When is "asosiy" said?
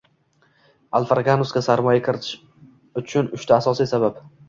3.63-3.97